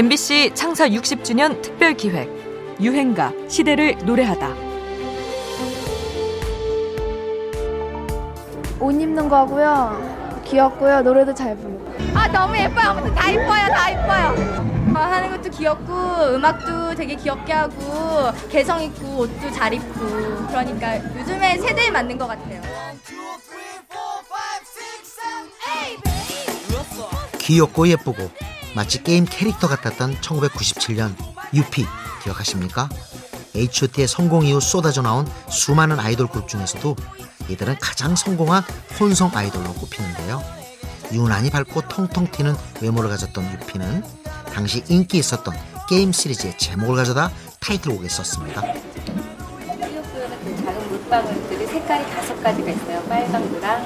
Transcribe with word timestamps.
MBC 0.00 0.52
창사 0.54 0.88
60주년 0.88 1.60
특별 1.60 1.92
기획 1.92 2.30
유행가 2.80 3.34
시대를 3.48 3.98
노래하다. 4.06 4.48
옷 8.80 8.92
입는 8.92 9.28
거고요. 9.28 10.40
귀엽고요. 10.46 11.02
노래도 11.02 11.34
잘 11.34 11.54
부르고. 11.54 11.94
아 12.14 12.26
너무 12.28 12.56
예뻐요. 12.56 12.88
아무튼 12.88 13.14
다 13.14 13.30
이뻐요. 13.30 13.46
다 13.46 13.90
이뻐요. 13.90 14.94
아, 14.94 15.00
하는 15.00 15.32
것도 15.32 15.50
귀엽고 15.50 15.92
음악도 16.34 16.94
되게 16.94 17.14
귀엽게 17.16 17.52
하고 17.52 18.32
개성 18.48 18.82
있고 18.82 19.18
옷도 19.18 19.50
잘 19.50 19.74
입고 19.74 20.00
그러니까 20.48 20.96
요즘에 20.96 21.58
세대에 21.58 21.90
맞는 21.90 22.16
것 22.16 22.26
같아요. 22.26 22.62
귀엽고 27.38 27.86
예쁘고 27.86 28.30
마치 28.74 29.02
게임 29.02 29.24
캐릭터 29.24 29.68
같았던 29.68 30.20
1997년 30.20 31.14
유피 31.54 31.86
기억하십니까? 32.22 32.88
H.O.T의 33.54 34.06
성공 34.06 34.46
이후 34.46 34.60
쏟아져 34.60 35.02
나온 35.02 35.26
수많은 35.48 35.98
아이돌 35.98 36.28
그룹 36.28 36.48
중에서도 36.48 36.94
이들은 37.48 37.78
가장 37.80 38.14
성공한 38.14 38.62
혼성 38.98 39.30
아이돌로 39.34 39.74
꼽히는데요. 39.74 40.42
유난히 41.12 41.50
밝고 41.50 41.88
통통 41.88 42.30
튀는 42.30 42.54
외모를 42.80 43.10
가졌던 43.10 43.52
유피는 43.54 44.04
당시 44.52 44.84
인기 44.88 45.18
있었던 45.18 45.54
게임 45.88 46.12
시리즈의 46.12 46.56
제목을 46.56 46.94
가져다 46.94 47.32
타이틀곡에 47.58 48.08
썼습니다. 48.08 48.62
물방울들이 51.10 51.66
색깔이 51.66 52.04
다섯 52.14 52.40
가지가 52.40 52.70
있어요. 52.70 53.00
빨강, 53.08 53.52
노랑, 53.52 53.84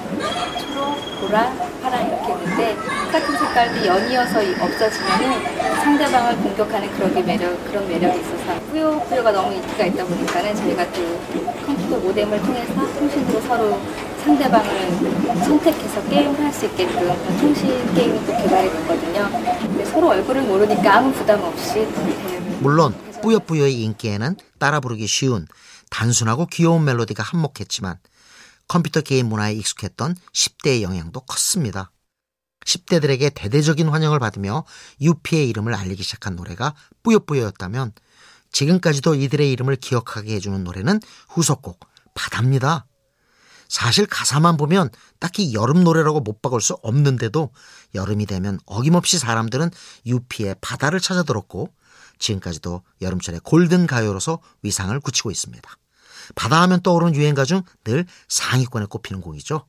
초록, 0.60 1.20
보라, 1.23 1.52
파랑 1.82 2.06
이렇게 2.06 2.32
있는데 2.34 2.77
똑같은 3.06 3.38
색깔도 3.38 3.87
연이어서 3.87 4.41
없어지면은 4.60 5.42
상대방을 5.82 6.37
공격하는 6.37 6.90
그런 6.93 7.15
게 7.15 7.23
매력 7.23 7.65
그런 7.65 7.88
매력이 7.88 8.21
있어서 8.21 8.60
뿌요뿌요가 8.71 9.32
너무 9.32 9.54
인기가 9.54 9.87
있다 9.87 10.04
보니까는 10.04 10.54
저희가 10.54 10.84
또 10.93 11.21
컴퓨터 11.65 11.96
모뎀을 11.96 12.43
통해서 12.43 12.74
통신으로 12.99 13.40
서로 13.40 13.80
상대방을 14.23 14.68
선택해서 15.45 16.02
게임을 16.10 16.38
할 16.45 16.52
수 16.52 16.66
있게끔 16.66 17.09
통신 17.40 17.95
게임을 17.95 18.16
또 18.27 18.32
개발해 18.37 18.71
봤거든요. 18.71 19.29
근데 19.62 19.84
서로 19.87 20.09
얼굴을 20.10 20.43
모르니까 20.43 20.96
아무 20.99 21.10
부담 21.12 21.43
없이 21.43 21.88
물론 22.60 22.95
뿌요뿌요의 23.25 23.80
인기에는 23.80 24.37
따라 24.59 24.80
부르기 24.80 25.07
쉬운 25.07 25.47
단순하고 25.89 26.45
귀여운 26.47 26.85
멜로디가 26.85 27.23
한몫했지만 27.23 27.99
컴퓨터 28.69 29.01
게임 29.01 29.29
문화에 29.29 29.55
익숙했던 29.55 30.15
10대의 30.33 30.83
영향도 30.83 31.21
컸습니다. 31.21 31.91
10대들에게 32.67 33.33
대대적인 33.35 33.89
환영을 33.89 34.19
받으며 34.19 34.65
유피의 35.01 35.49
이름을 35.49 35.75
알리기 35.75 36.02
시작한 36.02 36.37
노래가 36.37 36.75
뿌요뿌요였다면 37.02 37.93
지금까지도 38.52 39.15
이들의 39.15 39.51
이름을 39.52 39.77
기억하게 39.77 40.35
해주는 40.35 40.63
노래는 40.63 41.01
후속곡 41.30 41.80
바다입니다. 42.15 42.87
사실 43.69 44.07
가사만 44.07 44.59
보면 44.59 44.91
딱히 45.19 45.55
여름 45.55 45.83
노래라고 45.83 46.21
못 46.21 46.43
박을 46.43 46.61
수 46.61 46.75
없는데도 46.83 47.51
여름이 47.95 48.27
되면 48.27 48.59
어김없이 48.67 49.19
사람들은 49.19 49.71
유피의 50.05 50.57
바다를 50.61 51.01
찾아 51.01 51.23
들었고 51.23 51.73
지금까지도 52.18 52.82
여름철의 53.01 53.40
골든 53.45 53.87
가요로서 53.87 54.38
위상을 54.62 54.98
굳히고 55.01 55.30
있습니다. 55.30 55.68
바다 56.34 56.62
하면 56.62 56.80
떠오르는 56.82 57.15
유행가 57.15 57.45
중 57.45 57.62
늘 57.84 58.06
상위권에 58.29 58.87
꼽히는 58.87 59.21
곡이죠. 59.21 59.66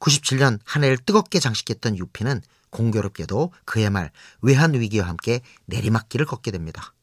97년 0.00 0.58
한 0.64 0.84
해를 0.84 0.98
뜨겁게 0.98 1.38
장식했던 1.40 1.96
유피는 1.98 2.42
공교롭게도 2.70 3.52
그의 3.64 3.90
말 3.90 4.10
외환 4.40 4.74
위기와 4.74 5.06
함께 5.06 5.40
내리막길을 5.66 6.26
걷게 6.26 6.50
됩니다. 6.50 6.94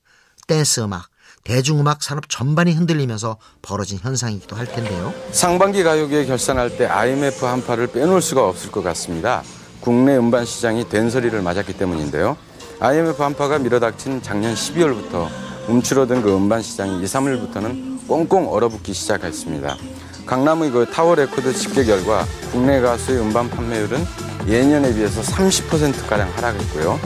댄스 0.48 0.82
음악, 0.82 1.10
대중음악 1.44 2.02
산업 2.04 2.28
전반이 2.28 2.74
흔들리면서 2.74 3.38
벌어진 3.62 4.00
현상이기도 4.00 4.56
할 4.56 4.66
텐데요. 4.68 5.14
상반기 5.32 5.84
가요계 5.84 6.26
결산할 6.26 6.76
때 6.78 6.86
IMF 6.88 7.46
한파를 7.46 7.88
빼놓을 7.92 8.22
수가 8.22 8.48
없을 8.48 8.72
것 8.72 8.82
같습니다. 8.84 9.44
국내 9.82 10.18
음반 10.18 10.46
시장이 10.46 10.90
된서리를 10.90 11.42
맞았기 11.42 11.78
때문인데요. 11.78 12.38
IMF 12.80 13.22
한파가 13.22 13.60
밀어닥친 13.60 14.22
작년 14.22 14.54
12월부터 14.54 15.28
움츠러든 15.68 16.22
그 16.22 16.36
음반 16.36 16.62
시장이 16.62 17.02
2, 17.02 17.06
3월부터는 17.06 18.08
꽁꽁 18.08 18.52
얼어붙기 18.52 18.94
시작했습니다. 18.94 19.78
강남의 20.26 20.72
그 20.72 20.86
타워 20.92 21.16
레코드 21.16 21.54
집계 21.54 21.84
결과 21.84 22.26
국내 22.52 22.80
가수의 22.80 23.20
음반 23.20 23.50
판매율은 23.50 24.00
예년에 24.48 24.94
비해서 24.94 25.22
30%가량 25.22 26.30
하락했고요. 26.36 27.00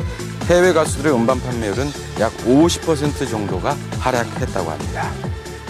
해외 0.47 0.73
가수들의 0.73 1.13
음반 1.13 1.39
판매율은 1.39 1.87
약 2.19 2.35
50% 2.39 3.29
정도가 3.29 3.75
하락했다고 3.99 4.69
합니다. 4.69 5.11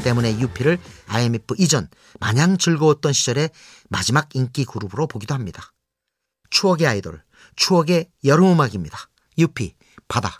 때문에 0.03 0.39
유피를 0.39 0.79
IMF 1.07 1.55
이전 1.57 1.87
마냥 2.19 2.57
즐거웠던 2.57 3.13
시절의 3.13 3.49
마지막 3.89 4.29
인기 4.35 4.65
그룹으로 4.65 5.07
보기도 5.07 5.33
합니다. 5.33 5.71
추억의 6.53 6.85
아이돌, 6.85 7.23
추억의 7.55 8.11
여름음악입니다. 8.23 8.97
유피, 9.39 9.75
바다. 10.07 10.39